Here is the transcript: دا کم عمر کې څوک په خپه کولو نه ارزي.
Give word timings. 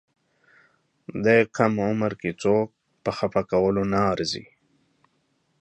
دا 1.23 1.35
کم 1.55 1.73
عمر 1.87 2.11
کې 2.21 2.31
څوک 2.41 2.67
په 3.03 3.11
خپه 3.17 3.41
کولو 3.51 3.83
نه 3.93 3.99
ارزي. 4.13 4.45